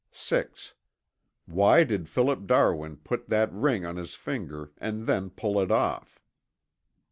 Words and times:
(6) 0.11 0.73
Why 1.45 1.83
did 1.83 2.09
Philip 2.09 2.47
Darwin 2.47 2.97
put 2.97 3.29
that 3.29 3.53
ring 3.53 3.85
on 3.85 3.97
his 3.97 4.15
finger 4.15 4.71
and 4.79 5.05
then 5.05 5.29
pull 5.29 5.59
it 5.61 5.69
off? 5.69 6.19